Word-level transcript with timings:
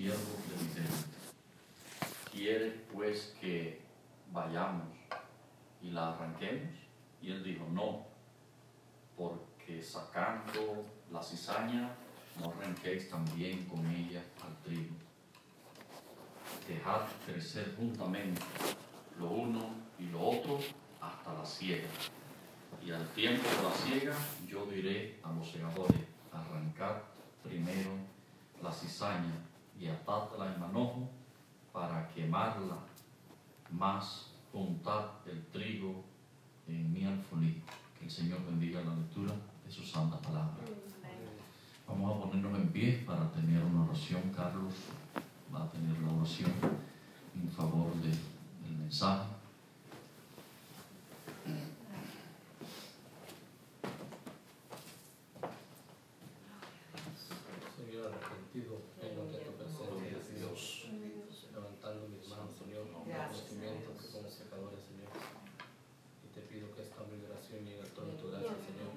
siervo. 0.00 0.40
¿Quiere 2.32 2.70
pues 2.92 3.34
que 3.38 3.82
vayamos 4.32 4.88
y 5.82 5.90
la 5.90 6.14
arranquemos? 6.14 6.74
Y 7.20 7.32
él 7.32 7.44
dijo, 7.44 7.66
no, 7.70 8.06
porque 9.14 9.82
sacando 9.82 10.86
la 11.12 11.22
cizaña 11.22 11.90
no 12.38 12.46
arranquéis 12.46 13.10
también 13.10 13.66
con 13.66 13.84
ella 13.90 14.22
al 14.42 14.56
trigo. 14.62 14.94
Dejad 16.66 17.02
crecer 17.26 17.74
juntamente 17.76 18.40
lo 19.18 19.28
uno 19.28 19.68
y 19.98 20.04
lo 20.06 20.30
otro 20.30 20.60
hasta 21.00 21.34
la 21.34 21.44
siega. 21.44 21.88
Y 22.82 22.90
al 22.90 23.06
tiempo 23.08 23.46
de 23.46 23.62
la 23.62 23.74
siega 23.74 24.16
yo 24.48 24.64
diré 24.64 25.20
a 25.22 25.30
los 25.32 25.50
segadores, 25.50 26.00
arrancad 26.32 27.02
primero 27.42 27.90
la 28.62 28.72
cizaña 28.72 29.49
y 29.80 29.88
atadla 29.88 30.52
en 30.54 30.60
manojo 30.60 31.08
para 31.72 32.08
quemarla, 32.08 32.76
más 33.70 34.32
juntad 34.52 35.06
el 35.26 35.44
trigo 35.46 36.04
en 36.66 36.92
mi 36.92 37.04
alfolí. 37.04 37.62
Que 37.98 38.04
el 38.04 38.10
Señor 38.10 38.44
bendiga 38.44 38.82
la 38.82 38.94
lectura 38.94 39.32
de 39.64 39.72
su 39.72 39.82
santa 39.84 40.18
palabra. 40.20 40.64
Vamos 41.86 42.16
a 42.16 42.20
ponernos 42.20 42.58
en 42.58 42.68
pie 42.68 43.02
para 43.06 43.30
tener 43.32 43.62
una 43.64 43.84
oración. 43.84 44.22
Carlos 44.34 44.74
va 45.54 45.64
a 45.64 45.70
tener 45.70 45.98
la 46.00 46.12
oración 46.12 46.52
en 47.34 47.50
favor 47.50 47.92
de, 47.96 48.10
del 48.10 48.78
mensaje. 48.78 49.28
Señor, 57.76 58.12
arrepentido, 58.12 58.82
vengo 59.00 59.22
ante 59.22 59.38
tu 59.38 59.52
Gloria 59.84 60.18
presencia, 60.18 60.34
a 60.34 60.38
Dios. 60.38 60.86
levantando 61.52 62.08
mis 62.08 62.28
manos, 62.28 62.52
Señor, 62.58 62.82
con 62.92 63.02
conocimiento 63.02 63.69
que 63.88 64.04
somos 64.06 64.32
pecadores, 64.36 64.80
Señor. 64.84 65.08
Y 66.24 66.28
te 66.34 66.40
pido 66.46 66.68
que 66.74 66.82
esta 66.82 67.00
migración 67.08 67.64
llegue 67.64 67.82
a 67.82 67.90
toda 67.96 68.12
tu 68.16 68.28
gracia, 68.30 68.56
Señor. 68.60 68.92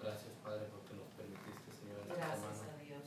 Gracias, 0.00 0.32
Padre, 0.44 0.68
porque 0.70 0.92
nos 0.94 1.08
permitiste, 1.16 1.70
Señor, 1.72 1.98
en 2.04 2.10
esta 2.12 2.26
Gracias 2.36 2.56
semana 2.60 2.76
a 2.76 2.84
Dios. 2.84 3.06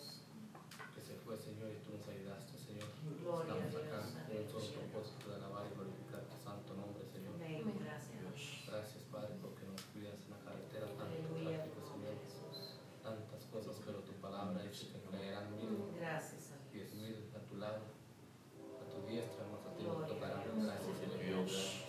que 0.95 1.01
se 1.05 1.15
fue, 1.23 1.33
Señor, 1.37 1.69
y 1.71 1.77
tú 1.85 1.89
nos 1.95 2.05
ayudaste, 2.09 2.53
Señor. 2.57 2.89
Gloria 3.21 3.53
a 3.53 3.57
Estamos 3.69 3.75
acá 3.79 4.27
Dios. 4.27 4.49
con 4.51 4.59
un 4.59 4.67
solo 4.67 4.81
propósito 4.89 5.23
de 5.29 5.35
alabar 5.39 5.63
y 5.69 5.71
glorificar 5.77 6.21
tu 6.27 6.37
santo 6.41 6.69
nombre, 6.75 7.03
Señor. 7.07 7.33
Amén. 7.39 7.63
Gracias. 7.79 8.19
Gracias, 8.67 9.01
Padre, 9.13 9.33
porque 9.41 9.63
nos 9.69 9.81
cuidas 9.93 10.17
en 10.25 10.29
la 10.33 10.39
carretera, 10.43 10.85
tanto 10.97 11.05
Aleluya. 11.05 11.63
tráfico, 11.63 11.79
Señor. 11.85 12.15
Jesús. 12.19 12.57
Tantas 13.05 13.41
cosas, 13.49 13.75
pero 13.85 13.99
tu 14.03 14.13
palabra 14.19 14.61
dice 14.65 14.91
que 14.91 14.99
creerán 15.07 15.49
mil 15.55 15.93
Gracias 15.97 16.51
a 16.53 16.57
diez 16.73 16.91
Dios. 16.91 16.99
mil 16.99 17.15
a 17.33 17.39
tu 17.47 17.55
lado, 17.57 17.81
a 17.89 18.83
tu 18.91 18.97
diestra, 19.07 19.47
más 19.49 19.63
a 19.65 19.71
ti 19.77 19.81
nos 19.87 19.95
Gloria 20.03 20.13
tocarán. 20.13 20.39
a 20.39 20.43
Dios. 20.43 20.57
Gracias, 20.67 20.95
Señor. 20.99 21.45
Dios. 21.47 21.85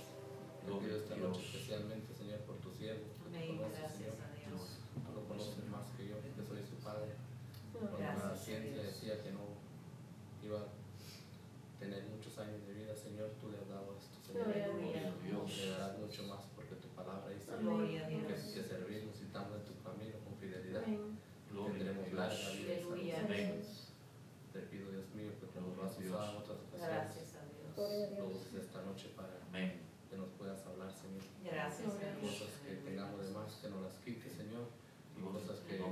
Te 0.65 0.73
pido 0.77 0.97
esta 0.97 1.15
Dios. 1.17 1.29
noche 1.29 1.43
especialmente, 1.45 2.09
Señor, 2.15 2.41
por 2.49 2.57
tu 2.61 2.71
siervo, 2.73 3.05
que 3.11 3.17
tú 3.21 3.27
Amén. 3.29 3.57
conoces, 3.59 3.91
Señor. 3.93 4.15
Gracias 4.17 4.25
a 4.25 4.49
Dios. 4.49 4.63
Tú 5.05 5.11
lo 5.13 5.23
conoces 5.29 5.65
más 5.69 5.87
que 5.97 6.03
yo, 6.09 6.17
que 6.21 6.43
soy 6.47 6.63
su 6.65 6.77
padre. 6.85 7.13
Cuando 7.73 7.99
la 7.99 8.05
Gracias 8.17 8.33
a 8.33 8.37
ciencia 8.37 8.73
Dios. 8.73 8.87
decía 8.87 9.23
que 9.23 9.31
no 9.33 9.45
iba 10.45 10.61
a 10.61 10.69
tener 11.81 12.05
muchos 12.13 12.37
años 12.39 12.61
de 12.67 12.73
vida, 12.75 12.95
Señor, 12.97 13.31
tú 13.41 13.49
le 13.51 13.59
has 13.59 13.69
dado 13.69 13.97
esto, 13.97 14.17
Señor. 14.25 14.45
Gloria 14.47 14.65
a 14.65 14.69
Gloria 14.69 15.09
a 15.09 15.25
Dios. 15.25 15.51
Y 15.51 15.61
le 15.65 15.71
darás 15.71 15.99
mucho 15.99 16.23
más 16.25 16.43
porque 16.55 16.75
tu 16.77 16.89
palabra 16.89 17.29
dice 17.33 17.51
Gloria 17.61 18.05
a 18.05 18.09
que, 18.09 18.17
Dios. 18.17 18.41
que 18.55 18.63
servimos 18.65 19.17
y 19.21 19.25
estamos 19.25 19.53
en 19.57 19.65
tu 19.65 19.75
camino 19.83 20.17
con 20.25 20.37
fidelidad. 20.37 20.85
Gloria 21.51 21.73
a 21.73 21.79
Tendremos 21.79 22.05
Dios. 22.07 22.15
larga 22.21 22.51
vida 22.53 22.71
y 22.71 22.77
Aleluya. 22.77 23.17
salud. 23.17 23.27
Amén. 23.33 23.63
Te 24.53 24.61
pido, 24.69 24.91
Dios 24.91 25.07
mío, 25.15 25.31
que 25.41 25.47
nos 25.61 25.73
Gloria 25.75 25.83
vas 25.83 25.93
a 25.93 25.97
a 25.97 26.03
Dios. 26.03 26.15
usar 26.15 26.31
en 26.31 26.37
otras 26.37 26.59
ocasiones. 26.61 26.91
Gracias 26.91 27.29
a 27.35 27.43
Dios. 27.49 28.19
Lo 28.19 28.27
uses 28.29 28.55
esta 28.55 28.83
noche 28.83 29.07
para 29.17 29.33
Amén. 29.49 29.81
que 30.11 30.17
nos 30.17 30.29
puedas 30.37 30.61
hablar, 30.67 30.93
Señor. 30.93 31.23
Gracias 31.43 31.89
a 31.97 32.13
Dios. 32.21 32.29
Cosas 32.29 32.53
que 32.67 32.75
tengamos 32.85 33.25
de 33.25 33.31
más, 33.33 33.55
que 33.57 33.69
nos 33.71 33.83
las 33.83 33.95
quites, 34.05 34.33
Señor. 34.37 34.69
Y 35.17 35.21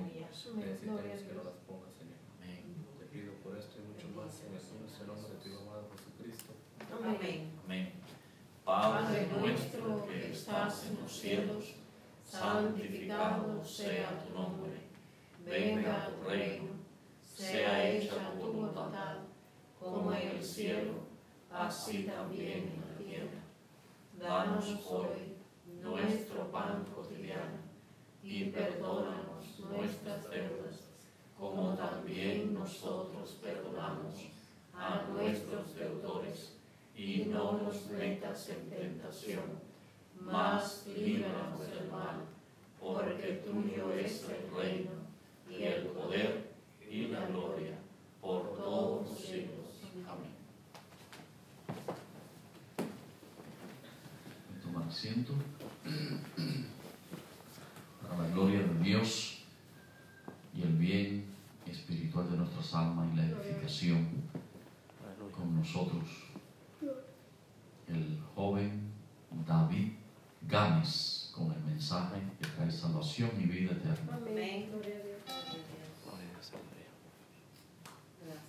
que 0.07 1.35
nos 1.35 1.45
las 1.45 1.55
pongas, 1.67 1.95
Señor. 1.99 2.19
Amén. 2.37 2.87
Te 2.99 3.07
pido 3.07 3.33
por 3.43 3.57
esto 3.57 3.79
y 3.79 3.93
mucho 3.93 4.09
más 4.17 4.41
en 4.43 4.55
el 4.55 4.61
dulce 4.61 5.07
nombre 5.07 5.31
de 5.31 5.41
tu 5.43 5.49
Hijo 5.49 5.63
amado 5.63 5.89
Jesucristo. 5.97 6.53
Amén. 6.93 7.51
Amén. 7.65 7.93
Padre 8.65 9.29
nuestro 9.41 10.07
que 10.07 10.31
estás 10.31 10.87
en 10.87 11.01
los 11.01 11.13
cielos, 11.13 11.75
santificado 12.25 13.65
sea 13.65 14.23
tu 14.23 14.35
nombre. 14.35 14.89
Venga 15.45 16.09
tu 16.09 16.29
reino. 16.29 16.79
Sea 17.23 17.89
hecha 17.89 18.33
tu 18.33 18.53
voluntad, 18.53 19.19
como 19.79 20.13
en 20.13 20.29
el 20.29 20.43
cielo, 20.43 20.95
así 21.51 22.03
también 22.03 22.73
en 22.75 22.81
la 22.81 22.99
tierra. 22.99 23.41
Danos 24.19 24.67
hoy 24.89 25.37
nuestro 25.81 26.51
pan 26.51 26.85
cotidiano 26.93 27.59
y 28.25 28.47
perdónanos 28.47 29.38
nuestras 29.71 30.31
deudas, 30.31 30.89
como 31.39 31.75
también 31.75 32.55
nosotros 32.55 33.39
perdonamos 33.43 34.15
a 34.75 35.03
nuestros 35.13 35.75
deudores. 35.75 36.55
Y 36.97 37.27
no 37.27 37.59
nos 37.59 37.87
metas 37.91 38.49
en 38.49 38.71
tentación, 38.71 39.45
mas 40.21 40.87
líbranos 40.97 41.61
del 41.61 41.89
mal, 41.91 42.17
porque 42.81 43.43
tuyo 43.47 43.93
es 43.93 44.25
el 44.25 44.51
reino, 44.57 44.91
y 45.49 45.63
el 45.63 45.87
poder, 45.87 46.49
y 46.91 47.07
la 47.07 47.27
gloria, 47.27 47.79
por 48.21 48.57
todos 48.57 49.09
los 49.09 49.19
siglos. 49.21 49.69
Amén. 50.09 50.33
Tomar 54.63 54.89
asiento. 54.89 55.35
Para 58.03 58.23
la 58.23 58.29
gloria 58.31 58.61
de 58.61 58.79
Dios 58.83 59.45
y 60.55 60.63
el 60.63 60.73
bien 60.73 61.27
espiritual 61.67 62.31
de 62.31 62.39
nuestras 62.39 62.75
almas 62.75 63.09
y 63.13 63.17
la 63.17 63.27
edificación 63.27 64.09
con 65.33 65.55
nosotros 65.57 66.09
el 67.87 68.19
joven 68.35 68.91
David 69.47 69.93
Gámez 70.49 71.31
con 71.35 71.53
el 71.53 71.61
mensaje 71.63 72.21
que 72.41 72.47
trae 72.49 72.71
salvación 72.71 73.31
y 73.39 73.45
vida 73.45 73.73
eterna. 73.73 74.17
Amén. 74.17 74.69
Gloria 74.71 74.97
a 74.97 75.03
Dios. 75.05 75.19
Gloria 76.05 76.29
a 76.29 76.33
Dios. 76.33 76.53
Gracias. 78.21 78.49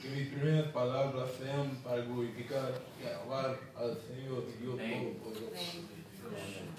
Que 0.00 0.08
mis 0.08 0.28
primeras 0.28 0.72
palabras 0.72 1.30
sean 1.38 1.76
para 1.84 2.00
glorificar 2.02 2.72
y 3.02 3.06
alabar 3.06 3.60
al 3.76 3.98
Señor 4.00 4.44
Dios 4.58 4.78
Amén. 4.80 5.18
Todopoderoso. 5.22 5.78
Amén. 6.26 6.70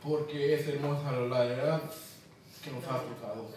Porque 0.00 0.53
es 0.53 0.53
hermosa 0.68 1.12
la 1.12 1.44
heredad 1.44 1.82
que 2.62 2.70
nos 2.70 2.84
ha 2.84 3.02
tocado. 3.02 3.48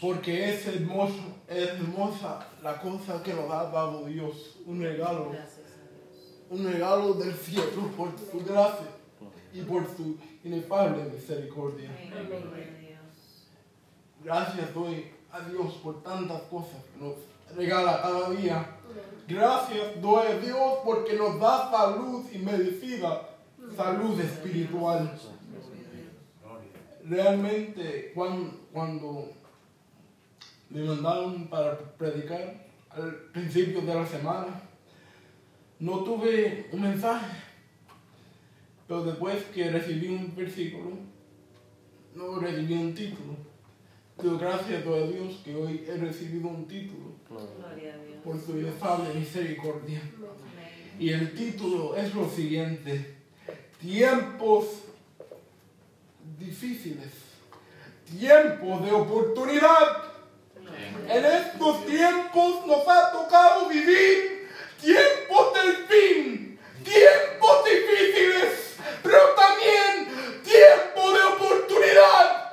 Porque 0.00 0.50
es 0.50 0.66
hermoso, 0.66 1.22
es 1.48 1.68
hermosa 1.68 2.46
la 2.62 2.80
cosa 2.80 3.22
que 3.22 3.32
nos 3.32 3.50
ha 3.50 3.64
dado 3.70 4.04
Dios. 4.04 4.58
Un 4.66 4.82
regalo, 4.82 5.32
un 6.50 6.72
regalo 6.72 7.14
del 7.14 7.34
cielo 7.34 7.88
por 7.96 8.10
su 8.18 8.44
gracia 8.44 8.88
y 9.52 9.62
por 9.62 9.84
su 9.96 10.16
inefable 10.42 11.04
misericordia. 11.04 11.90
Gracias 14.22 14.74
doy 14.74 15.12
a 15.30 15.40
Dios 15.40 15.74
por 15.82 16.02
tantas 16.02 16.42
cosas 16.42 16.82
que 16.92 17.04
nos 17.04 17.14
regala 17.56 18.02
cada 18.02 18.30
día. 18.30 18.66
Gracias 19.28 20.00
doy 20.02 20.26
a 20.26 20.38
Dios 20.38 20.78
porque 20.84 21.14
nos 21.14 21.38
da 21.38 21.70
salud 21.70 22.24
y 22.32 22.38
medicina, 22.38 23.20
salud 23.76 24.18
espiritual. 24.20 25.18
Realmente 27.08 28.12
cuan- 28.14 28.50
cuando 28.72 29.30
me 30.70 30.82
mandaron 30.84 31.46
para 31.48 31.78
predicar 31.98 32.64
al 32.90 33.14
principio 33.32 33.82
de 33.82 33.94
la 33.94 34.06
semana, 34.06 34.62
no 35.80 36.02
tuve 36.04 36.68
un 36.72 36.80
mensaje, 36.82 37.26
pero 38.88 39.04
después 39.04 39.42
que 39.54 39.70
recibí 39.70 40.08
un 40.08 40.34
versículo, 40.34 40.92
no 42.14 42.38
recibí 42.38 42.74
un 42.74 42.94
título. 42.94 43.36
Pero 44.16 44.38
gracias 44.38 44.86
a 44.86 45.06
Dios 45.08 45.40
que 45.44 45.54
hoy 45.56 45.84
he 45.86 45.96
recibido 45.96 46.48
un 46.48 46.66
título 46.68 47.12
Gloria 47.28 47.94
a 47.94 47.96
Dios. 48.04 48.18
por 48.24 48.40
su 48.40 48.58
inefable 48.58 49.12
misericordia. 49.14 50.00
Y 50.98 51.10
el 51.10 51.34
título 51.34 51.96
es 51.96 52.14
lo 52.14 52.28
siguiente. 52.30 53.16
Tiempos 53.80 54.84
difíciles. 56.38 57.12
Tiempos 58.18 58.84
de 58.84 58.92
oportunidad. 58.92 60.02
En 61.08 61.24
estos 61.24 61.86
tiempos 61.86 62.66
nos 62.66 62.86
ha 62.88 63.12
tocado 63.12 63.68
vivir 63.68 64.48
tiempos 64.80 65.54
del 65.54 65.76
fin, 65.86 66.58
tiempos 66.82 67.64
difíciles, 67.64 68.76
pero 69.02 69.18
también 69.34 70.42
tiempos 70.42 71.14
de 71.14 71.22
oportunidad. 71.22 72.52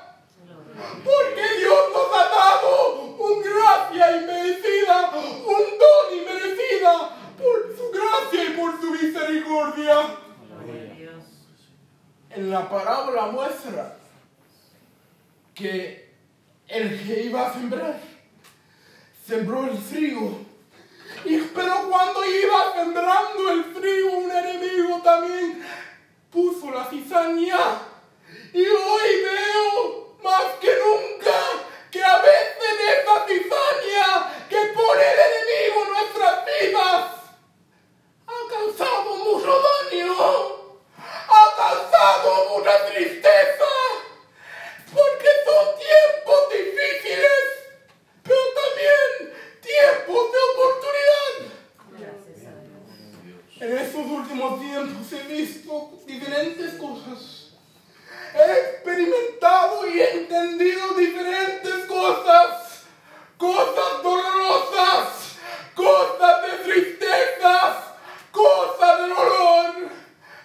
Porque 1.03 1.59
Dios 1.59 1.79
nos 1.93 2.07
ha 2.13 2.29
dado 2.29 3.01
un 3.17 3.43
gracia 3.43 4.17
inmerecida, 4.17 5.11
un 5.13 5.65
don 5.81 6.17
inmerecida 6.17 7.09
por 7.37 7.75
su 7.75 7.91
gracia 7.91 8.43
y 8.45 8.49
por 8.57 8.79
su 8.79 8.91
misericordia. 8.91 10.17
Gloria 10.63 10.91
a 10.91 10.95
Dios. 10.95 11.23
En 12.29 12.40
la 12.51 12.69
parábola 12.69 13.27
muestra 13.27 13.95
que 15.55 16.13
el 16.67 17.07
que 17.07 17.23
iba 17.23 17.47
a 17.47 17.53
sembrar 17.53 17.97
sembró 19.25 19.63
el 19.67 19.81
trigo. 19.87 20.39
Y, 21.23 21.37
pero 21.37 21.89
cuando 21.89 22.25
iba 22.25 22.73
sembrando 22.75 23.51
el 23.51 23.73
trigo, 23.73 24.17
un 24.17 24.31
enemigo 24.31 25.01
también 25.01 25.65
puso 26.29 26.71
la 26.71 26.85
cizaña. 26.89 27.57
Y 28.53 28.65
hoy 28.65 29.09
veo 29.23 30.17
más 30.21 30.53
que 30.59 30.73
nunca 30.75 31.37
que 31.89 32.03
a 32.03 32.17
veces 32.17 32.73
esa 32.91 33.27
cizaña 33.27 34.47
que 34.49 34.73
pone 34.73 35.01
el 35.01 35.19
enemigo 35.29 35.85
en 35.85 35.91
nuestras 35.93 36.45
vidas 36.45 37.11
ha 38.27 38.49
causado 38.49 39.15
mucho 39.15 39.61
daño 39.61 40.61
ha 41.31 41.55
causado 41.55 42.49
mucha 42.49 42.85
tristeza, 42.87 43.71
porque 44.93 45.29
son 45.45 45.65
tiempos 45.77 46.39
difíciles, 46.51 47.43
pero 48.23 48.39
también 48.59 49.33
tiempos 49.61 50.31
de 50.31 50.37
oportunidad. 50.51 51.33
Gracias 51.99 52.47
a 52.47 53.23
Dios. 53.23 53.61
En 53.61 53.77
estos 53.77 54.05
últimos 54.05 54.59
tiempos 54.59 55.13
he 55.13 55.23
visto 55.33 55.91
diferentes 56.05 56.73
cosas. 56.75 57.47
He 58.33 58.59
experimentado 58.59 59.87
y 59.87 59.99
he 59.99 60.11
entendido 60.21 60.93
diferentes 60.93 61.85
cosas. 61.85 62.67
Cosas 63.37 64.03
dolorosas, 64.03 65.37
cosas 65.75 66.41
de 66.43 66.57
tristezas, 66.63 67.75
cosas 68.31 68.97
de 68.99 69.07
dolor. 69.07 69.91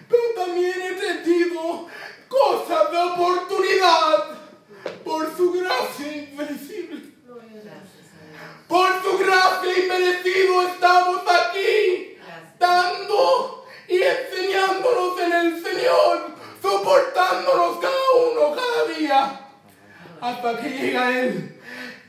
Pero 0.09 0.23
también 0.37 0.81
he 0.81 0.89
entendido 0.89 1.89
cosas 2.29 2.91
de 2.93 2.99
oportunidad 2.99 4.25
por 5.05 5.37
su 5.37 5.53
gracia 5.53 6.17
invencible. 6.17 7.13
Gracias 7.25 8.07
a 8.15 8.25
Dios. 8.25 8.67
Por 8.69 9.03
su 9.03 9.19
gracia 9.19 9.85
inmerecido 9.85 10.63
estamos 10.69 11.23
aquí 11.23 12.19
Gracias. 12.19 12.59
dando 12.59 13.67
y 13.89 14.03
enseñándonos 14.03 15.21
en 15.21 15.33
el 15.33 15.63
Señor, 15.65 16.31
soportándonos 16.63 17.79
cada 17.79 17.95
uno, 18.31 18.55
cada 18.55 18.99
día, 18.99 19.41
hasta 20.21 20.61
que 20.61 20.69
llega 20.69 21.19
Él 21.19 21.61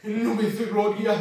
en 0.03 0.23
nubes 0.23 0.59
de 0.59 0.65
gloria. 0.65 1.13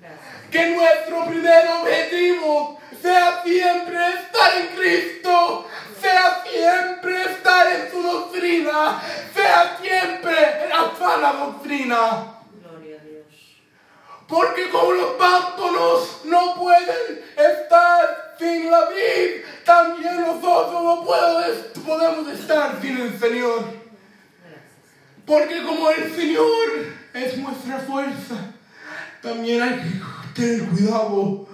Gracias. 0.00 0.50
Que 0.50 0.76
nuestro 0.76 1.26
primer 1.26 1.66
objetivo 1.68 2.78
sea 3.04 3.42
siempre 3.44 3.98
estar 4.08 4.58
en 4.58 4.66
Cristo, 4.76 5.66
sea 6.00 6.42
siempre 6.42 7.22
estar 7.24 7.66
en 7.66 7.90
su 7.90 8.02
doctrina, 8.02 9.02
sea 9.34 9.78
siempre 9.80 10.64
en 10.64 10.72
la 11.24 11.32
doctrina. 11.32 12.34
Gloria 12.60 13.00
a 13.00 13.04
Dios. 13.04 13.26
Porque 14.28 14.68
como 14.68 14.92
los 14.92 15.12
pámpanos 15.12 16.20
no 16.24 16.54
pueden 16.56 17.24
estar 17.36 18.34
sin 18.38 18.70
la 18.70 18.88
vid, 18.90 19.44
también 19.64 20.20
nosotros 20.20 20.82
no 20.82 21.04
podemos 21.04 22.28
estar 22.28 22.78
sin 22.80 22.98
el 22.98 23.18
Señor. 23.18 23.64
Porque 25.24 25.62
como 25.62 25.90
el 25.90 26.14
Señor 26.14 26.68
es 27.14 27.38
nuestra 27.38 27.78
fuerza, 27.78 28.36
también 29.22 29.62
hay 29.62 29.80
que 29.80 30.40
tener 30.42 30.68
cuidado 30.68 31.48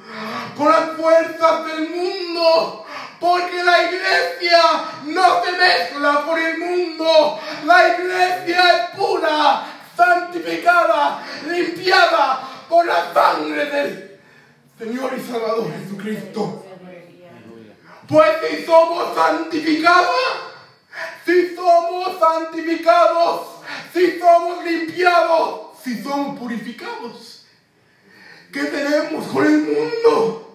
con 0.57 0.69
las 0.69 0.91
fuerzas 0.97 1.67
del 1.67 1.91
mundo. 1.91 2.87
Porque 3.21 3.63
la 3.63 3.83
iglesia 3.83 4.63
no 5.05 5.45
se 5.45 5.53
mezcla 5.53 6.25
con 6.27 6.39
el 6.39 6.59
mundo. 6.59 7.39
La 7.67 7.89
iglesia 7.89 8.63
es 8.71 8.99
pura, 8.99 9.67
santificada, 9.95 11.23
limpiada 11.47 12.49
por 12.67 12.87
la 12.87 13.13
sangre 13.13 13.67
del 13.67 14.21
Señor 14.79 15.13
y 15.19 15.21
Salvador 15.21 15.71
Jesucristo. 15.71 16.65
Pues 18.09 18.31
si 18.49 18.65
somos 18.65 19.15
santificados, 19.15 20.17
si 21.27 21.55
somos 21.55 22.19
santificados, 22.19 23.47
si 23.93 24.19
somos 24.19 24.65
limpiados, 24.65 25.61
si 25.85 26.03
somos 26.03 26.39
purificados, 26.39 27.45
¿qué 28.53 28.65
tenemos 28.65 29.27
con 29.29 29.45
el 29.45 29.59
mundo? 29.59 30.50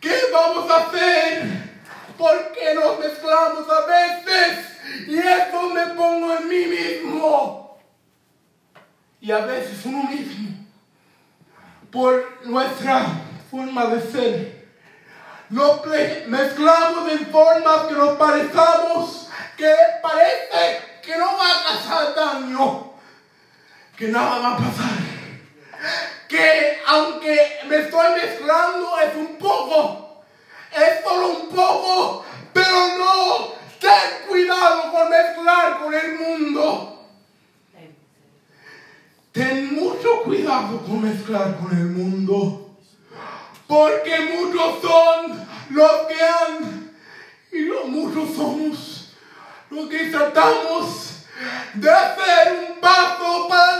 ¿Qué 0.00 0.14
vamos 0.32 0.70
a 0.70 0.76
hacer? 0.86 1.70
Porque 2.16 2.74
nos 2.74 2.98
mezclamos 2.98 3.66
a 3.68 3.86
veces 3.86 4.66
y 5.08 5.18
eso 5.18 5.68
me 5.70 5.86
pongo 5.88 6.36
en 6.36 6.48
mí 6.48 6.64
mismo. 6.66 7.78
Y 9.20 9.30
a 9.32 9.38
veces 9.44 9.84
uno 9.84 10.04
mismo, 10.04 10.50
por 11.90 12.46
nuestra 12.46 13.06
forma 13.50 13.86
de 13.86 14.00
ser, 14.10 14.68
ple- 15.82 16.26
mezclamos 16.26 17.10
en 17.12 17.26
formas 17.26 17.80
que 17.88 17.94
nos 17.94 18.16
parezcamos, 18.16 19.28
que 19.58 19.74
parece 20.02 21.00
que 21.02 21.18
no 21.18 21.26
va 21.36 21.50
a 21.50 21.64
pasar 21.74 22.14
daño, 22.14 22.94
que 23.96 24.08
nada 24.08 24.38
va 24.38 24.54
a 24.54 24.56
pasar. 24.56 24.89
Que 26.28 26.80
aunque 26.86 27.60
me 27.66 27.76
estoy 27.76 28.06
mezclando 28.20 28.98
es 29.00 29.14
un 29.16 29.36
poco, 29.36 30.22
es 30.72 31.04
solo 31.04 31.28
un 31.28 31.48
poco, 31.48 32.24
pero 32.52 32.98
no, 32.98 33.54
ten 33.80 34.28
cuidado 34.28 34.92
con 34.92 35.10
mezclar 35.10 35.78
con 35.80 35.94
el 35.94 36.18
mundo. 36.18 37.08
Ten 39.32 39.74
mucho 39.74 40.22
cuidado 40.24 40.80
con 40.82 41.02
mezclar 41.02 41.56
con 41.58 41.70
el 41.70 41.86
mundo. 41.86 42.76
Porque 43.66 44.20
muchos 44.34 44.82
son 44.82 45.46
los 45.70 45.92
que 46.08 46.20
han 46.20 46.90
y 47.52 47.60
los 47.60 47.86
muchos 47.86 48.34
somos 48.34 49.14
los 49.70 49.88
que 49.88 50.10
tratamos 50.10 51.24
de 51.74 51.90
hacer 51.90 52.68
un 52.68 52.80
paso 52.80 53.48
para 53.48 53.70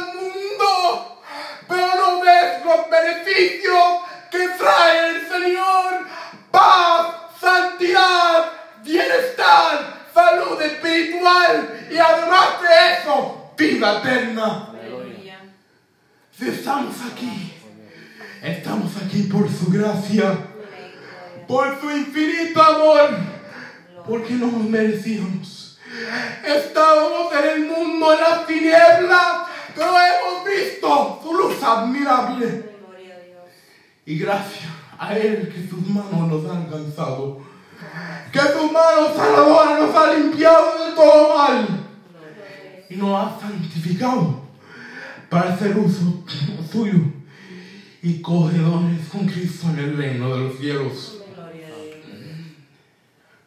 pero 1.69 1.95
no 1.95 2.21
ves 2.21 2.65
los 2.65 2.87
beneficios 3.01 4.01
que 4.31 4.49
trae 4.59 5.11
el 5.11 5.29
Señor, 5.29 6.07
paz, 6.51 7.07
santidad, 7.41 8.53
bienestar, 8.85 10.07
salud 10.13 10.61
espiritual 10.61 11.89
y 11.91 11.97
además 11.97 12.49
de 12.63 13.01
eso, 13.01 13.53
vida 13.57 13.99
eterna. 13.99 14.67
Si 16.37 16.49
estamos 16.49 16.97
aquí, 17.13 17.53
estamos 18.43 18.93
aquí 18.97 19.25
por 19.25 19.49
su 19.51 19.71
gracia, 19.71 20.39
por 21.47 21.81
su 21.81 21.91
infinito 21.91 22.63
amor, 22.63 23.11
porque 24.07 24.35
no 24.35 24.47
nos 24.47 24.65
merecíamos. 24.65 25.79
Estábamos 26.45 27.33
en 27.35 27.49
el 27.49 27.67
mundo 27.67 28.13
en 28.15 28.21
las 28.21 28.47
tinieblas, 28.47 29.49
pero 29.75 29.91
hemos 29.91 30.45
visto 30.47 31.21
su 31.23 31.35
luz 31.35 31.63
admirable. 31.63 32.70
Y 34.07 34.19
gracias 34.19 34.65
a 34.99 35.17
Él 35.17 35.53
que 35.55 35.69
sus 35.69 35.87
manos 35.89 36.29
nos 36.29 36.51
han 36.51 36.65
alcanzado, 36.65 37.41
que 38.33 38.41
sus 38.41 38.73
manos 38.73 39.17
sanadoras 39.17 39.81
nos 39.81 39.97
han 39.97 40.23
limpiado 40.23 40.85
de 40.85 40.93
todo 40.95 41.37
mal 41.37 41.67
y 42.89 42.97
nos 42.97 43.15
ha 43.15 43.41
santificado 43.41 44.41
para 45.29 45.55
hacer 45.55 45.77
uso 45.79 46.25
suyo 46.71 46.99
y 48.03 48.21
cogedores 48.21 49.09
con 49.11 49.27
Cristo 49.27 49.69
en 49.71 49.79
el 49.79 49.97
reino 49.97 50.35
de 50.35 50.45
los 50.45 50.59
cielos. 50.59 51.17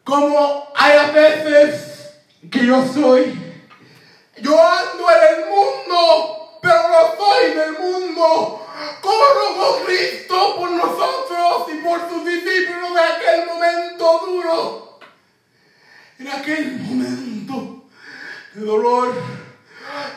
Como 0.04 0.68
hay 0.76 1.12
veces 1.12 2.18
que 2.50 2.66
yo 2.66 2.86
soy, 2.86 3.38
yo 4.40 4.52
ando 4.52 5.04
en 5.10 5.34
el 5.34 5.50
mundo, 5.50 6.58
pero 6.62 6.74
no 6.88 7.24
soy 7.24 7.54
del 7.54 7.72
mundo. 7.72 8.63
Como 9.00 9.24
rogó 9.34 9.84
Cristo 9.84 10.56
por 10.56 10.70
nosotros 10.70 11.68
y 11.72 11.76
por 11.82 12.08
sus 12.08 12.24
discípulos 12.24 12.94
de 12.94 13.00
aquel 13.00 13.46
momento. 13.46 13.64
en 16.18 16.28
aquel 16.28 16.76
momento 16.78 17.84
de 18.54 18.64
dolor. 18.64 19.14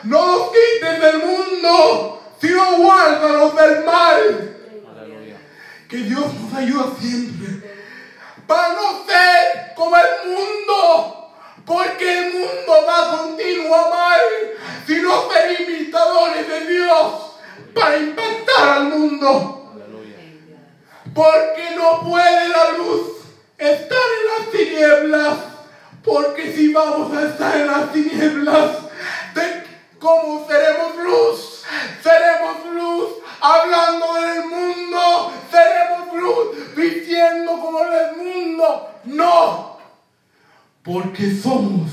No 0.04 0.26
los 0.26 0.50
quites 0.50 1.00
del 1.00 1.18
mundo, 1.18 2.22
sino 2.40 2.76
guárdalos 2.78 3.54
del 3.56 3.84
mal. 3.84 4.54
Que 5.88 5.96
Dios 5.96 6.34
nos 6.34 6.54
ayuda 6.54 6.92
siempre 7.00 7.78
para 8.46 8.74
no 8.74 9.04
ser 9.06 9.74
como 9.74 9.96
el 9.96 10.30
mundo, 10.30 11.32
porque 11.64 12.18
el 12.18 12.32
mundo 12.34 12.72
va 12.86 13.18
continuo 13.18 13.74
a 13.74 13.90
mal, 13.90 14.20
sino 14.86 15.30
ser 15.30 15.60
imitadores 15.60 16.48
de 16.48 16.66
Dios 16.66 17.12
para 17.74 17.96
impactar 17.96 18.37
mundo. 19.18 19.72
Porque 21.14 21.76
no 21.76 22.08
puede 22.08 22.48
la 22.48 22.78
luz 22.78 23.08
estar 23.56 23.98
en 23.98 24.44
las 24.44 24.50
tinieblas. 24.52 25.38
Porque 26.04 26.52
si 26.54 26.72
vamos 26.72 27.16
a 27.16 27.28
estar 27.28 27.56
en 27.56 27.66
las 27.66 27.92
tinieblas, 27.92 28.70
¿de 29.34 29.64
¿cómo 29.98 30.46
seremos 30.46 30.96
luz? 30.96 31.62
Seremos 32.02 32.74
luz 32.74 33.08
hablando 33.40 34.14
del 34.14 34.44
mundo. 34.46 35.32
Seremos 35.50 36.14
luz 36.14 36.74
vistiendo 36.76 37.52
como 37.60 37.80
el 37.80 38.16
mundo. 38.16 38.88
No. 39.04 39.78
Porque 40.82 41.34
somos 41.34 41.90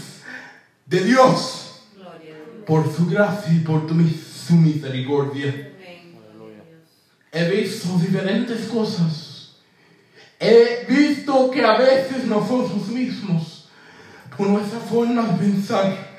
de 0.85 1.03
Dios 1.03 1.81
por 2.65 2.95
su 2.95 3.07
gracia 3.07 3.51
y 3.51 3.59
por 3.59 3.87
tu 3.87 3.95
su 4.47 4.53
misericordia. 4.53 5.74
He 7.35 7.49
visto 7.49 7.97
diferentes 7.99 8.69
cosas. 8.69 9.55
He 10.39 10.85
visto 10.87 11.51
que 11.51 11.65
a 11.65 11.77
veces 11.77 12.23
nosotros 12.23 12.87
mismos, 12.87 13.67
por 14.37 14.47
nuestra 14.47 14.79
forma 14.79 15.21
de 15.23 15.37
pensar, 15.39 16.15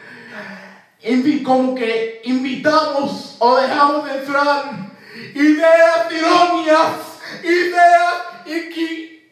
como 1.42 1.74
que 1.74 2.20
invitamos 2.22 3.36
o 3.38 3.56
dejamos 3.56 4.04
de 4.04 4.18
entrar. 4.18 4.92
Ideas 5.34 6.12
erróneas, 6.12 6.98
ideas 7.42 8.12
y 8.44 8.74
que 8.74 9.30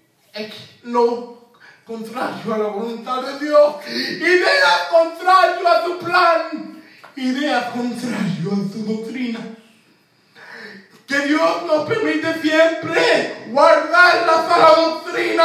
no 0.84 1.50
contrario 1.84 2.54
a 2.54 2.58
la 2.58 2.68
voluntad 2.68 3.20
de 3.20 3.44
Dios, 3.44 3.74
ideas 3.86 4.88
contrario 4.90 5.68
a 5.68 5.84
su 5.84 5.98
plan, 5.98 6.82
ideas 7.14 7.64
contrario 7.72 8.52
a 8.52 8.72
su 8.72 8.84
doctrina. 8.86 9.40
Que 11.14 11.28
Dios 11.28 11.62
nos 11.62 11.86
permite 11.86 12.42
siempre 12.42 13.44
guardar 13.46 14.26
la 14.26 14.48
sana 14.48 14.70
doctrina, 14.74 15.44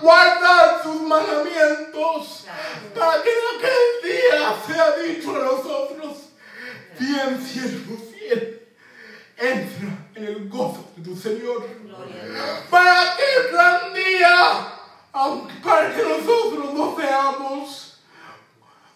guardar 0.00 0.80
sus 0.80 1.02
mandamientos, 1.02 2.46
para 2.94 3.20
que 3.20 3.28
en 3.28 3.36
aquel 3.56 4.12
día 4.12 4.54
sea 4.64 4.92
dicho 4.92 5.34
a 5.34 5.44
nosotros, 5.44 6.18
bien 7.00 7.44
siervo 7.44 7.96
fiel, 7.96 8.68
entra 9.36 9.88
en 10.14 10.24
el 10.24 10.48
gozo 10.48 10.88
de 10.94 11.02
tu 11.02 11.16
Señor. 11.16 11.66
Para 12.70 13.16
que 13.16 13.50
gran 13.50 13.94
día, 13.94 14.72
aunque 15.10 15.54
para 15.54 15.96
que 15.96 16.02
nosotros 16.04 16.74
no 16.74 16.96
seamos 16.96 17.98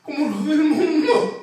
como 0.04 0.30
los 0.30 0.46
del 0.46 0.62
mundo, 0.62 1.41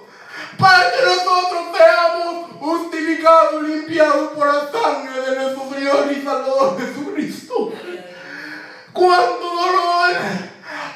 para 0.57 0.91
que 0.91 1.05
nosotros 1.05 1.77
seamos 1.77 2.51
justificados, 2.59 3.63
limpiados 3.63 4.31
por 4.33 4.47
la 4.47 4.71
sangre 4.71 5.21
de 5.21 5.35
nuestro 5.35 5.69
Señor 5.73 6.11
y 6.11 6.23
Salvador 6.23 6.77
Jesucristo. 6.79 7.71
Cuánto 8.93 9.39
dolor 9.39 10.15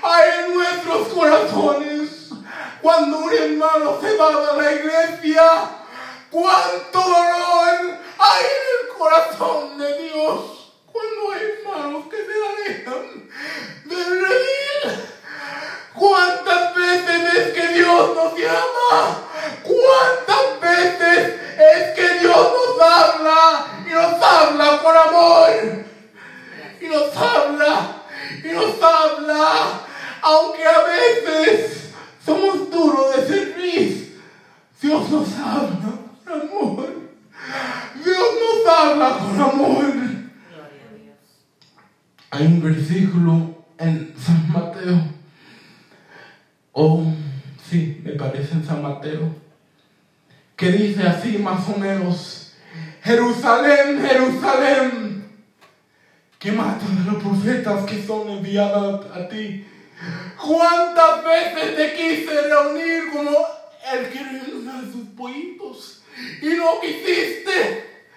hay 0.04 0.30
en 0.40 0.54
nuestros 0.54 1.08
corazones 1.10 2.30
cuando 2.82 3.20
un 3.20 3.34
hermano 3.34 4.00
se 4.02 4.18
va 4.18 4.54
de 4.54 4.62
la 4.62 4.72
iglesia. 4.74 5.44
Cuánto 6.30 7.00
dolor 7.00 7.98
hay 8.18 8.44
en 8.44 8.90
el 8.90 8.98
corazón 8.98 9.78
de 9.78 10.04
Dios 10.04 10.64
cuando 10.92 11.32
hay 11.32 11.42
hermanos 11.44 12.04
que 12.10 12.18
se 12.18 12.72
alejan 12.72 13.30
del 13.86 14.22
redil. 14.22 15.06
¿Cuántas 15.94 16.76
veces 16.76 17.34
es 17.36 17.54
que 17.54 17.68
Dios 17.70 18.16
nos 18.16 18.38
llama? 18.38 19.33
¿Cuántas 19.64 20.62
veces 20.62 21.40
es 21.58 21.96
que 21.96 22.20
Dios 22.20 22.36
nos 22.36 22.82
habla 22.82 23.66
y 23.86 23.94
nos 23.94 24.22
habla 24.22 24.82
por 24.82 24.98
amor? 24.98 25.84
y 26.84 26.88
nos 26.88 27.16
habla, 27.16 28.04
y 28.44 28.48
nos 28.48 28.76
habla, 28.82 29.82
aunque 30.22 30.64
a 30.64 30.84
veces 30.84 31.94
somos 32.26 32.70
duros 32.70 33.16
de 33.16 33.28
servir, 33.28 34.22
Dios 34.82 35.10
nos 35.10 35.34
habla 35.40 35.94
con 36.26 36.42
amor, 36.42 36.90
Dios 38.04 38.28
nos 38.40 38.74
habla 38.74 39.18
con 39.18 39.42
amor. 39.42 39.94
Hay 42.32 42.46
un 42.48 42.62
versículo 42.62 43.64
en 43.78 44.14
San 44.18 44.52
Mateo, 44.52 45.08
o 46.74 47.06
sí, 47.70 48.02
me 48.04 48.14
parece 48.14 48.54
en 48.56 48.66
San 48.66 48.82
Mateo, 48.82 49.36
que 50.56 50.72
dice 50.72 51.04
así 51.04 51.38
más 51.38 51.68
o 51.70 51.78
menos, 51.78 52.54
Jerusalén, 53.04 54.06
Jerusalén, 54.08 55.44
que 56.40 56.52
matan 56.52 56.98
a 56.98 57.12
los 57.12 57.24
profetas 57.24 57.86
que 57.86 58.06
son 58.06 58.30
enviados 58.30 59.06
a, 59.16 59.28
ti. 59.28 59.68
¿Cuántas 60.38 61.24
veces 61.24 61.76
te 61.76 61.94
quise 61.96 62.42
reunir 62.42 63.12
como 63.14 63.48
quiere 64.12 64.42
reunir 64.46 64.70
a 64.70 64.92
sus 64.92 65.08
pollitos 65.18 66.04
y 66.42 66.50
no 66.50 66.80
quisiste? 66.82 68.08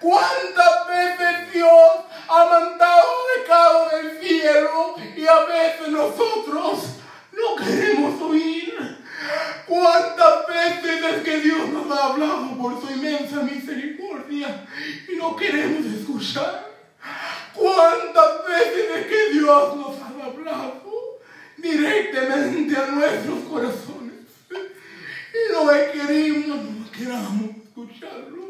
¿Cuántas 0.00 0.88
veces 0.88 1.52
Dios 1.52 1.90
ha 2.28 2.44
mandado 2.44 3.04
recado 3.38 3.88
del 3.90 4.20
cielo 4.20 4.94
y 5.16 5.26
a 5.26 5.40
veces 5.44 5.88
nosotros 5.88 6.96
no 7.32 7.56
queremos 7.56 8.20
oír? 8.22 8.98
¿Cuántas 9.66 10.43
veces 11.00 11.16
es 11.18 11.22
que 11.22 11.40
Dios 11.40 11.68
nos 11.68 11.90
ha 11.90 12.06
hablado 12.06 12.56
por 12.58 12.80
su 12.80 12.92
inmensa 12.92 13.42
misericordia 13.42 14.66
y 15.12 15.16
no 15.16 15.36
queremos 15.36 15.84
escuchar? 15.86 16.72
¿Cuántas 17.54 18.46
veces 18.48 18.84
es 18.96 19.06
que 19.06 19.32
Dios 19.32 19.76
nos 19.76 20.00
ha 20.00 20.24
hablado 20.24 20.84
directamente 21.56 22.76
a 22.76 22.86
nuestros 22.86 23.38
corazones? 23.50 24.14
Y 24.50 25.52
no 25.52 25.66
queremos, 25.92 26.58
no 26.58 26.90
queramos 26.90 27.50
escucharlo. 27.64 28.44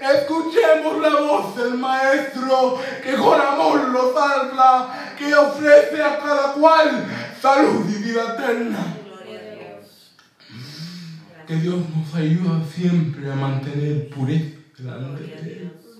Escuchemos 0.00 1.00
la 1.00 1.20
voz 1.20 1.56
del 1.56 1.74
Maestro 1.74 2.78
que 3.02 3.14
con 3.14 3.40
amor 3.40 3.88
los 3.88 4.16
habla, 4.16 5.14
que 5.18 5.34
ofrece 5.34 6.02
a 6.02 6.18
cada 6.18 6.52
cual 6.52 7.06
salud 7.40 7.86
y 7.88 8.02
vida 8.02 8.34
eterna. 8.34 9.03
Que 11.46 11.56
Dios 11.56 11.76
nos 11.94 12.14
ayuda 12.14 12.64
siempre 12.64 13.30
a 13.30 13.34
mantener 13.34 14.08
pureza 14.08 14.56
delante 14.78 15.22
de 15.24 15.34
Él. 15.34 15.58
Dios. 15.60 15.94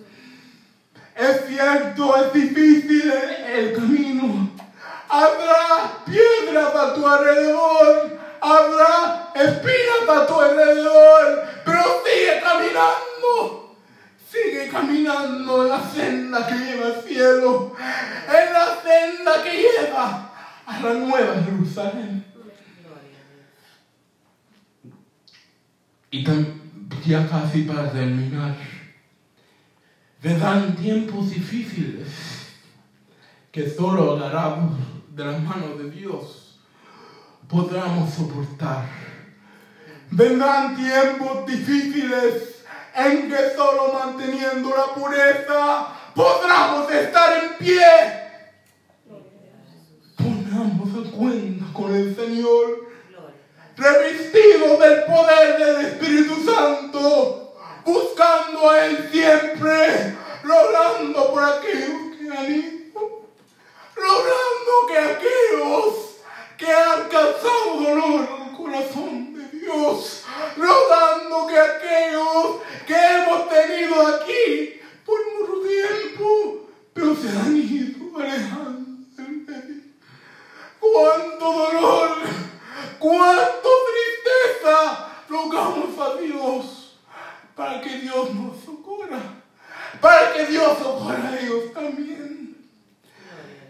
Es 1.14 1.46
cierto, 1.46 2.16
es 2.16 2.32
difícil 2.32 3.12
el, 3.12 3.58
el 3.58 3.72
camino. 3.74 4.50
Habrá 5.08 6.02
piedras 6.06 6.74
a 6.74 6.94
tu 6.94 7.06
alrededor, 7.06 8.18
habrá 8.40 9.32
espinas 9.34 10.08
a 10.08 10.26
tu 10.26 10.40
alrededor, 10.40 11.44
pero 11.64 11.82
sigue 12.04 12.40
caminando. 12.42 13.76
Sigue 14.30 14.68
caminando 14.68 15.62
en 15.62 15.68
la 15.68 15.90
senda 15.90 16.46
que 16.46 16.54
lleva 16.54 16.86
al 16.86 17.02
cielo, 17.02 17.76
en 18.28 18.52
la 18.52 18.82
senda 18.82 19.42
que 19.44 19.62
lleva 19.62 20.32
a 20.66 20.80
la 20.80 20.94
nueva 20.94 21.34
Jerusalén. 21.44 22.24
Gloria 22.34 22.54
a 22.54 22.62
Dios. 24.82 24.94
Y 26.14 26.22
ya 27.04 27.28
casi 27.28 27.62
para 27.62 27.90
terminar, 27.90 28.54
vendrán 30.22 30.76
tiempos 30.76 31.30
difíciles 31.30 32.06
que 33.50 33.68
solo 33.68 34.12
agarrados 34.12 34.74
de 35.08 35.24
las 35.24 35.42
manos 35.42 35.76
de 35.76 35.90
Dios 35.90 36.60
podremos 37.48 38.14
soportar. 38.14 38.88
Vendrán 40.12 40.76
tiempos 40.76 41.46
difíciles 41.46 42.64
en 42.94 43.28
que 43.28 43.50
solo 43.56 43.94
manteniendo 43.94 44.70
la 44.70 44.94
pureza 44.94 45.88
podremos 46.14 46.92
estar 46.92 47.42
en 47.42 47.58
pie. 47.58 47.82
Pongamos 50.16 50.90
a 50.94 51.10
cuenta 51.10 51.64
con 51.72 51.92
el 51.92 52.14
Señor 52.14 52.93
con 54.74 54.82
el 54.82 55.04
poder 55.04 55.58
del 55.58 55.86
Espíritu 55.86 56.50
Santo, 56.50 57.54
buscando 57.84 58.70
a 58.70 58.86
Él 58.86 59.08
siempre, 59.12 60.16
rogando 60.42 61.32
por 61.32 61.44
aquellos 61.44 62.16
que 62.18 62.36
han 62.36 62.52
ido, 62.52 63.28
rogando 63.94 64.86
que 64.88 64.98
aquellos 64.98 65.94
que 66.58 66.66
han 66.66 67.08
causado 67.08 67.80
dolor 67.80 68.28
en 68.36 68.48
el 68.48 68.56
corazón 68.56 69.34
de 69.34 69.58
Dios, 69.58 70.24
rogando 70.56 71.46
que 71.46 71.58
aquellos 71.58 72.56
que 72.86 72.94
hemos 72.94 73.48
tenido 73.48 74.06
aquí 74.08 74.80
por 75.04 75.20
mucho 75.38 75.68
tiempo, 75.68 76.68
pero 76.92 77.14
se 77.14 77.28
han 77.28 77.56
ido 77.56 78.18
alejando 78.18 79.06
de 79.16 79.54
Él. 79.54 79.94
¡Cuánto 80.80 81.52
dolor! 81.52 82.18
¡Cuánto 82.98 83.83
pongamos 85.44 85.98
a 85.98 86.20
Dios 86.20 86.96
para 87.54 87.80
que 87.80 87.98
Dios 87.98 88.34
nos 88.34 88.60
socorra, 88.64 89.20
para 90.00 90.32
que 90.32 90.46
Dios 90.46 90.78
socorra 90.78 91.28
a 91.28 91.38
ellos 91.38 91.72
también. 91.72 92.56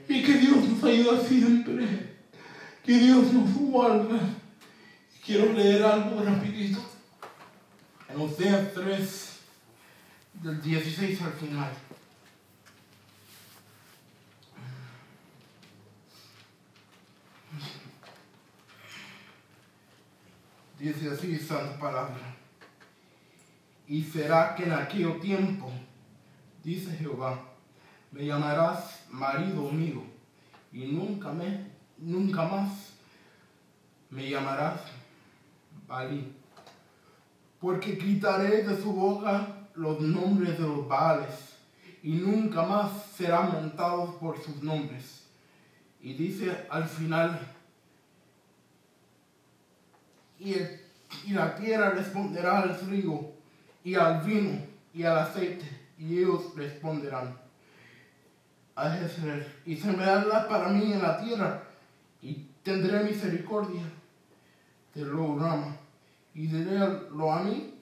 Y 0.07 0.23
que 0.23 0.35
Dios 0.35 0.69
nos 0.69 0.85
ayuda 0.85 1.21
siempre, 1.27 2.17
que 2.85 2.93
Dios 2.93 3.33
nos 3.33 3.53
guarda. 3.55 4.21
Quiero 5.25 5.53
leer 5.55 5.83
algo 5.83 6.23
rapidito. 6.23 6.81
En 8.11 8.21
Oseas 8.21 8.75
3, 8.75 9.39
del 10.35 10.63
16 10.63 11.23
al 11.23 11.33
final. 11.33 11.73
Dice 20.85 21.09
así 21.09 21.39
Santa 21.39 21.79
Palabra. 21.79 22.37
Y 23.89 24.03
será 24.03 24.55
que 24.55 24.65
en 24.65 24.73
aquel 24.73 25.19
tiempo, 25.19 25.73
dice 26.63 26.95
Jehová, 26.95 27.43
me 28.13 28.27
llamarás 28.27 29.07
marido 29.11 29.71
mío, 29.71 30.03
y 30.71 30.85
nunca, 30.85 31.33
me, 31.33 31.71
nunca 31.97 32.45
más 32.45 32.93
me 34.11 34.29
llamarás 34.29 34.83
Balí. 35.89 36.37
Porque 37.59 37.97
quitaré 37.97 38.63
de 38.63 38.77
su 38.77 38.93
boca 38.93 39.69
los 39.77 40.03
nombres 40.03 40.59
de 40.59 40.69
los 40.69 40.87
Baales, 40.87 41.57
y 42.03 42.13
nunca 42.13 42.63
más 42.63 43.07
serán 43.17 43.53
montados 43.53 44.17
por 44.17 44.39
sus 44.39 44.63
nombres. 44.63 45.25
Y 46.03 46.13
dice 46.13 46.67
al 46.69 46.87
final, 46.87 47.54
y, 50.45 50.53
el- 50.55 50.81
y 51.27 51.33
la 51.33 51.55
tierra 51.57 51.91
responderá 51.91 52.61
al 52.61 52.77
trigo, 52.79 53.33
y 53.83 53.95
al 53.95 54.23
vino, 54.23 54.59
y 54.93 55.03
al 55.05 55.19
aceite, 55.19 55.65
y 55.99 56.19
ellos 56.19 56.55
responderán 56.57 57.37
a 58.77 58.91
Jezreel, 58.91 59.47
y 59.65 59.77
sembrarla 59.77 60.49
para 60.49 60.69
mí 60.69 60.93
en 60.93 61.03
la 61.03 61.19
tierra, 61.23 61.63
y 62.23 62.47
tendré 62.63 63.03
misericordia 63.05 63.83
de 64.95 65.05
lo 65.05 65.37
y 66.35 66.47
diré 66.47 66.79
lo 67.15 67.33
a 67.33 67.43
mí, 67.43 67.75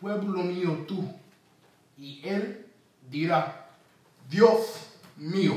pueblo 0.00 0.42
mío 0.42 0.84
tú, 0.86 1.08
y 1.98 2.20
él 2.24 2.66
dirá, 3.10 3.70
Dios 4.30 4.90
mío, 5.16 5.54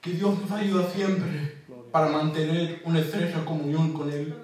que 0.00 0.12
Dios 0.12 0.38
nos 0.40 0.50
ayuda 0.52 0.88
siempre 0.90 1.64
para 1.90 2.08
mantener 2.08 2.82
una 2.84 3.00
estrecha 3.00 3.44
comunión 3.44 3.92
con 3.92 4.10
Él 4.12 4.36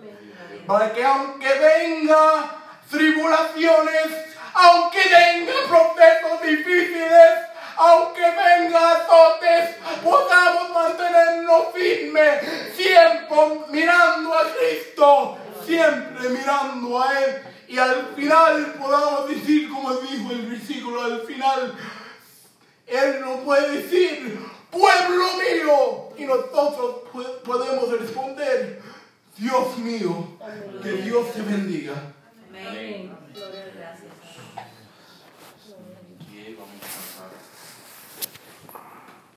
para 0.66 0.92
que 0.92 1.02
aunque 1.02 1.48
venga 1.48 2.50
tribulaciones, 2.90 4.06
aunque 4.54 5.00
venga 5.08 5.52
procesos 5.68 6.42
difíciles, 6.42 7.41